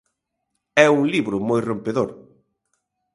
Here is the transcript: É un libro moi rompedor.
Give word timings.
É 0.85 0.87
un 0.97 1.03
libro 1.13 1.35
moi 1.49 1.59
rompedor. 1.69 2.09